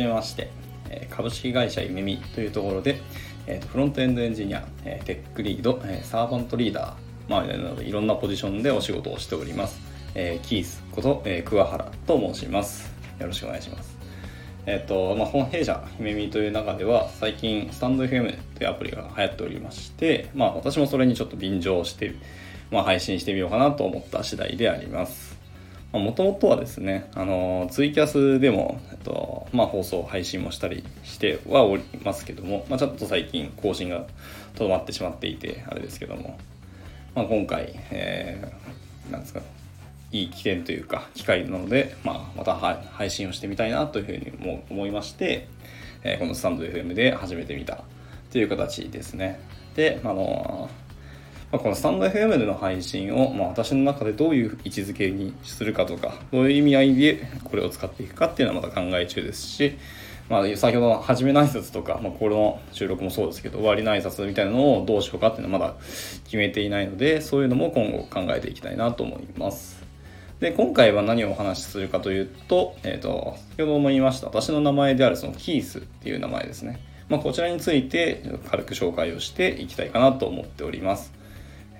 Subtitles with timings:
[0.00, 0.50] めまして、
[0.90, 3.00] え株式会社ゆめみというところで、
[3.46, 9.80] えー、とフロントエンドエンジニア、え、テックリード、え、サーバントリーダー、まあ、などいろんなポジションでお仕事をしております。
[10.14, 12.92] えー、キースこと、えー、桑原と申します。
[13.20, 13.96] よろしくお願いします。
[14.66, 22.14] えっ、ー、と、まあ、本弊社、ひめみという中では、最近、スタンド FM というアプリが流行っておりまして、まあ、私もそれにちょっと便乗して、
[22.70, 25.29] まあ、配信してみようかなと思った次第であります。
[25.92, 34.06] もともとはですね、あのツイキャスでも、えっとまあ、放送、配信もしたりしてはおりますけども、まあ、ちょっと最近更新が
[34.54, 36.38] とどまってしまっていて、あれですけども、
[37.16, 39.40] まあ、今回、えー、なんですか、
[40.12, 45.48] いい起点というか、機会なので、まあ、また配信をしてみたいなというふうにも思いまして、
[46.04, 47.82] えー、このスタンド FM で始めてみた
[48.30, 49.40] という形ですね。
[49.74, 50.89] で、あのー
[51.52, 59.76] まあ、このスタンド FM での配信を、まあ、私の中でどういう位置づけにするかとか、どういう意味合いでこれを使っていくかっていうのはまた考え中ですし、
[60.28, 65.74] まあ、先ほどの初めの挨拶とか、まあ、これの収録もそうですけど、終わりの挨拶みたいなのをどうしようかっていうのはまだ
[66.24, 69.82] 決めていないので、そういうのも今後考えていきたいなと思います。
[70.38, 76.78] で、今回は何をお話しするかというと、えっ、ー、と、先ほども言いました、私の名前であるそのキースっていう名前ですね。
[77.08, 81.19] まあ、こちらについて軽く紹介をしていきたいかなと思っております。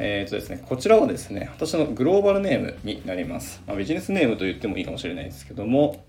[0.00, 3.60] えーとですね、こちらはですね、私のグローバルネームになります。
[3.66, 6.04] まあ、ビジネスネームと言ってもいいかもしれないですけども、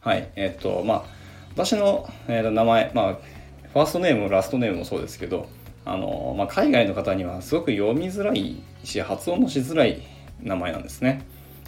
[0.00, 1.04] はい、えっ、ー、と、まあ、
[1.50, 5.48] 私の、えー、名前、まあ、ファーストネームラストネームもそうですけど、
[5.84, 10.00] あの、まあ、海外の方にはすごく読みづらいし、発音のしづらい
[10.40, 11.22] 名前なんですね。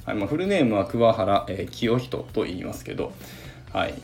[0.06, 3.12] はいまあ、フルネームは桑原、えー、清人と言いますけど、
[3.72, 3.94] はい。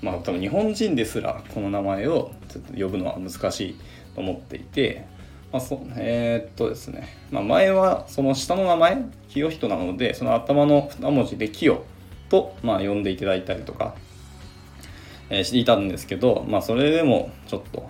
[0.00, 3.76] まあ、多分日本人ですらこの名前をちょっと呼ぶのは難しい
[4.14, 5.04] と思っていて、
[5.52, 11.82] まあ、そえー、っとですね、まあ、前はその下の名前、清人なので、その頭の2文字で清
[12.28, 13.94] と、まあ、呼んでいただいたりとか、
[15.30, 17.88] えー、していたんですけど、まあ、それでもちょっと、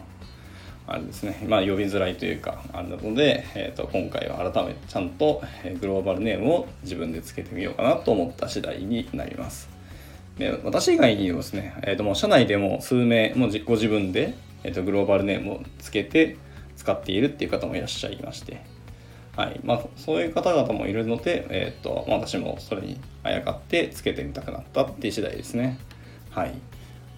[0.87, 5.43] あれですね、まあ、呼びづらいというか、あれなので、えー、と今回は改めてちゃんと
[5.81, 9.69] グローバルネームを自分でつけてみようかなと思った次第になります。
[10.39, 16.39] で私以外にもですね、えー、ともう社内でも数名もうご自分で、えー、とグローバルネームをつけて、
[16.79, 18.63] 使っているっていう方もいらっしゃいまして、
[19.37, 25.79] はいまあ、そういう方々もいるので、えーとま、私もそれにあやかってつけてみたくなったっていう次第ですね。
[26.31, 26.55] はい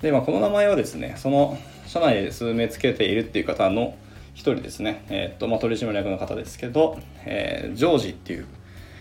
[0.03, 3.95] でまあ、この名前はですね、その社内で数名つけているっていう方の
[4.33, 8.47] 一人ですね、えーとまあ、取締役の方ですけど、えー、ジョージっていう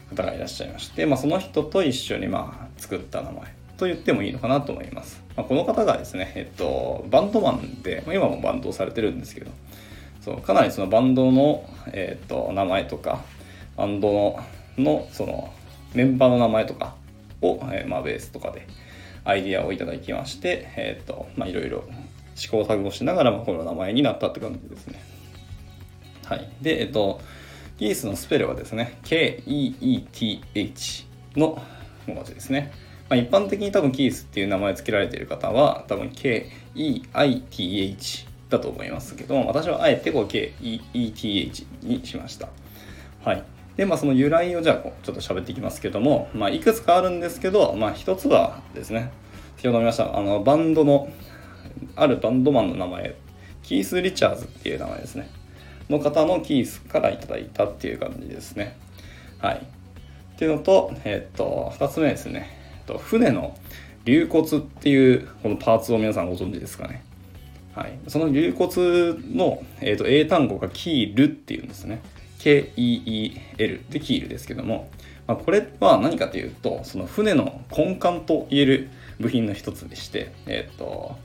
[0.09, 5.23] 方がいらっしゃいまして、まあ、その人と一緒にまあ作った名前と言ってもいいのかなと思います。
[5.37, 9.51] まあ、この方がですね、えっと、バンドマンで、ま、今もバンドをされてるんですけど、
[10.21, 13.23] そうかなりそのバンドの、えーと、名前とか
[13.77, 14.39] バンドの
[14.77, 15.51] のその
[15.93, 16.95] メンバーの名前とか
[17.41, 18.67] を、えー、まあ、ベースとかで
[19.23, 21.83] アイディアをいただきまして、え、ー、とまあ、いろいろ
[22.35, 25.01] 試行錯誤しながら、ま、この名前になったって感じですね。
[26.25, 26.49] はい。
[26.61, 27.19] で、えっ、ー、と、
[27.77, 31.05] ギースのスペルはですね、K-E-E-T-H
[31.35, 31.61] の
[32.07, 32.71] 文字ですね。
[33.09, 36.59] まあ、一般的に多分キースっていう名前付けられている方は、多分 K-E-I-T-H
[38.49, 42.49] だと思いますけど私はあえてこう KETH にしました。
[43.23, 43.43] はい。
[43.77, 49.11] で、まあ、その由来をじゃあちょっと喋っていきますけども、まあ、いくつかあるんですけど、まあ、一つはですね、
[49.57, 51.09] 先ほど見ました、あの、バンドの、
[51.95, 53.15] あるバンドマンの名前、
[53.63, 55.29] キース・リチャーズっていう名前ですね。
[55.89, 58.77] の方のキースからいただいたっていう感じですね。
[59.39, 59.55] はい。
[59.57, 62.49] っていうのと、えっ、と、二つ目ですね。
[62.79, 63.57] えっと船の
[64.05, 67.03] 流骨っていうこのパーツを皆さんご存知ですかね。
[67.73, 72.01] はい、その流骨の、えーと、英単語がキールっていうんですね。
[72.39, 74.89] K-E-E-L でキールですけども、
[75.27, 81.17] まあ、これは何かというと、その船の根幹と言える部品の一つでして、えっ、ー、と、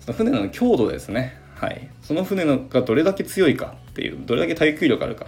[0.00, 1.38] その船の強度ですね。
[1.54, 1.88] はい。
[2.02, 5.26] その船のがどれだけ強いかっていう、どれだけ耐久力あるか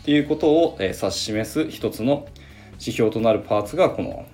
[0.00, 2.26] っていうことを、えー、指し示す一つの
[2.72, 4.26] 指標となるパーツがこの、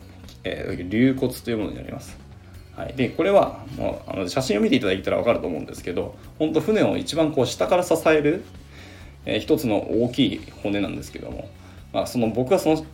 [0.44, 2.21] えー、流骨というものになります。
[2.76, 8.44] はい、でこれはもうあの写真を見ていただいたら分かると思うんですけど本当船を一番こう下から支える、
[9.26, 11.50] えー、一つの大きい骨なんですけども、
[11.92, 12.84] まあ、その僕はその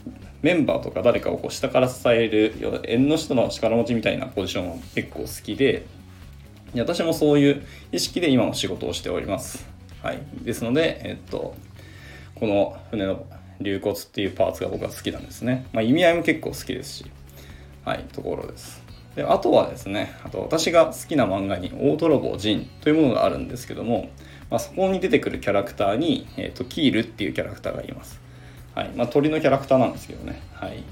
[0.43, 2.55] メンバーとか誰かをこう下から支える
[2.85, 5.87] 縁の下の力持ちみたいなポジションは結構好きで
[6.77, 9.67] 私もそういう意識で今の仕事をしております。
[10.03, 11.55] はい、ですので、えっと、
[12.35, 13.25] この船の
[13.61, 15.67] 流骨っていうパーツが僕は好きなんですね。
[15.73, 17.07] まあ、意味合いも結構好きですし、
[17.85, 18.88] はい、ところです。
[19.19, 24.11] であとはですねあと私が好きな漫画に「大泥棒ジン」というものがあるんですけども、
[24.49, 28.21] まあ、そこに出てくるキャラクターに、えーと、キールっていうキャラクターがいます、
[28.77, 28.91] はい。
[28.95, 30.85] まあ、鳥のキャラクターなんですけどね、はい。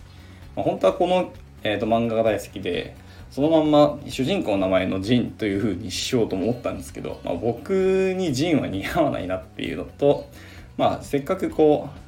[0.56, 1.32] まあ、本当はこの、
[1.62, 2.96] えーと、漫画が大好きで
[3.30, 10.28] そのまんま主人公の名前のジンという風にしようと思ったんですけど、まあ、僕にジンは似合わないなっていうのと、
[10.76, 11.98] まあ、せっかくこう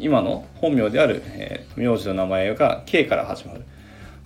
[0.00, 3.64] 今の本名である、えー、名字の名前が K から始まる。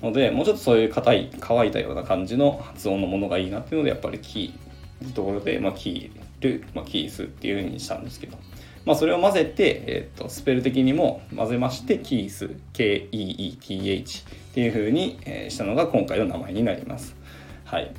[0.03, 8.37] のでもうちょっとそういう硬い乾いたような感じの発音のものがいいなっていうのでやっぱりキーのところで、まあ、キール、まあ、キースっていう風にしたんですけど、
[8.85, 17.17] まあ、それを混ぜて、えーと、スペル的にも混ぜましてキース KEETH っていう風に、え、したのが今回の名前になります。
[17.65, 17.93] はい。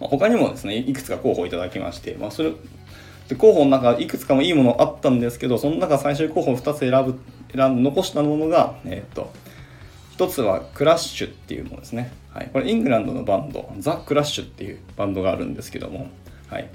[0.00, 2.52] 他にもですね、いくつか候補いただきまして、まあ、それ、
[3.28, 7.20] で候補の中いくつかもいいものあったんですけど、その中最終候補2つ選ぶ、
[7.54, 9.32] 選ん残したものが、えっ、ー、と、
[10.22, 12.12] 1つはクラッシュっていうものですね。
[12.32, 12.50] はい。
[12.52, 16.08] これイングランドのバンド、ザ・クラッシュっていうバンドがあるんですけども、
[16.48, 16.68] はい。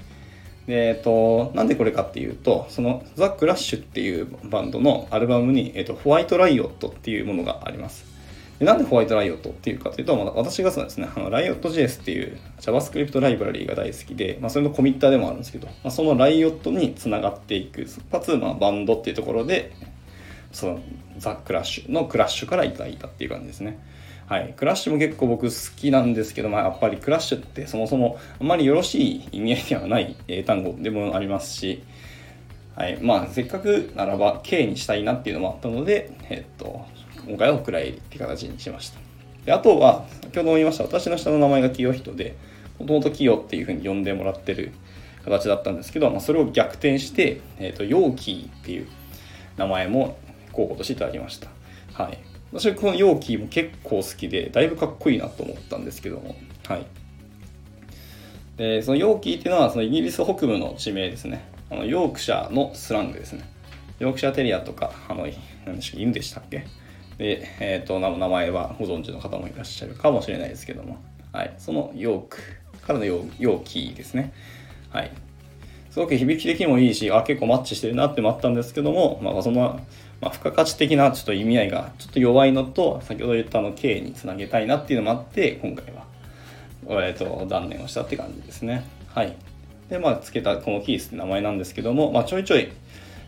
[0.66, 8.06] で、えっ、と、なんでこれかっていうと、そのザ・クラッシュっていうバンドのアルバムに、えっ、と、ホワイトライオットっていうものがあります。
[8.58, 19.72] でなんでホワイトライオットっていうかというと、まあ、私がそうですね、あの、ライオット JS っていう JavaScript ライブラリーが大好きで、まあ、それのコミッターでもあるんですけど、まあ、そのライオットにつながっていく、かつ、まあ、バンドっていうところで、
[20.52, 20.80] その
[21.18, 23.78] ザ・クラッシュのクラッシュからいただいたっていう感じですね。
[24.26, 24.54] はい。
[24.56, 31.82] クラッシュも結構僕好きなんですけど、まあ、やっぱりクラッシュってそもそもあんまりよろしい意味合いではない英単語でもありますし、
[32.76, 32.98] はい。
[33.00, 36.84] まあ、せっかくならば K にしたいなっていうのもあったので、えっと、
[37.26, 39.00] 今回はお蔵入りって形にしました。
[39.46, 42.36] であとは、先ほども言いました、私の下の名前が清人で、
[42.78, 44.72] もともと清っていうふうに呼んでもらってる
[45.24, 48.86] 形だったんですけど、まあ、それを逆転して、えっ、ー、と、陽気っていう
[49.56, 50.18] 名前も
[50.58, 51.48] 候補としていただきました。
[51.92, 52.18] はい。
[52.52, 56.34] 私はこの陽気も結構好きで、だいぶかっこいいなと思ったんですけども、
[56.66, 56.86] はい。
[58.56, 61.44] で、その陽気っていうのは、そのイギリス北部の地名ですね。
[61.70, 63.48] あのヨークシャーのスラングですね。
[63.98, 65.26] ヨークシャーテリアとか、あの、
[65.66, 66.66] 何でしょう、犬でしたっけ？
[67.18, 70.96] で、えっ、ー、と、名前はご存知の方もいらっしゃるかもしれないですけども、
[71.32, 72.38] はい、そのヨーク
[72.80, 74.32] からのヨーキーですね。
[74.90, 75.10] はい。
[75.98, 79.80] すごく響き的にもいいし、あ、結構マッチしてるなってもあったんですけども、まあ、その、
[80.20, 85.86] まあ、付加価値的なちょっと意味合いがちょっと弱いのと、先ほど言ったの K につなげたいなっていうのもあって、今回
[86.86, 88.84] は、えっ、と、断念をしたって感じですね。
[89.12, 89.34] はい。
[89.90, 92.68] で、まあ、付けたこのキースって名前なんですけども、まあ、ちょいちょい、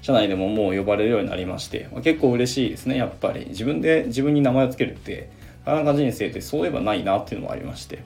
[0.02, 3.46] 社内でももう呼ばれるようになりまして、まあ、結構嬉しいですね、やっぱり。
[3.48, 5.28] 自分で自分に名前を付けるって、
[5.66, 8.04] なかなか人生ってそういえばないなっていうのもありまして、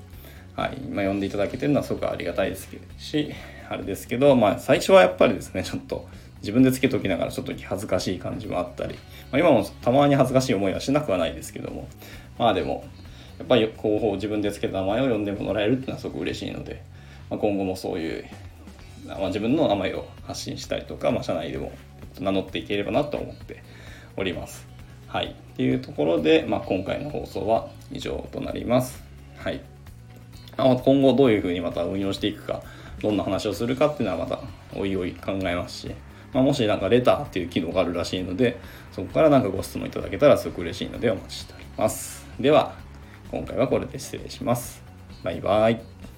[0.57, 3.35] はい、まあ、呼んでいただけてるのはすごくありがたいですし、
[3.69, 6.07] あれですけど、まあ、最初はやっぱりですね、ちょっと
[6.41, 8.95] 自分で付けときながらちょっと恥ずかしい感じもあったり、
[9.33, 11.89] まあ、今もたまに恥ずかしい思いはしなくはないですけども、
[12.39, 12.85] まあでも、
[13.39, 16.83] やっぱり候補自分で付けた名前を呼んでもらえるっていうのはすごく嬉しいので、
[17.31, 18.25] まあ、今後もそういう
[19.07, 21.73] まあ、自分の名前を発信したりとか、まあ、社内でも
[22.21, 23.63] 名乗っていければなと思って
[24.17, 24.67] おります。
[25.07, 25.27] はい。
[25.27, 29.03] っていうところで、まあ、今回の放送は以上となります。
[29.37, 29.61] はい。
[30.57, 32.63] 今後どういうふうにまた運用していくか、
[33.05, 34.41] どんな話をするかっていうのはまた
[34.75, 35.95] おいおい考えますし、
[36.33, 38.59] まあ、もしなんかレターっていう機能があるらしいので、
[38.93, 42.27] そこからなんかご質問いただけたらすごく嬉しいのでお待ちしております。
[42.41, 42.75] では、
[43.31, 44.83] 今回はこれで失礼します。
[45.23, 46.14] バイバイ。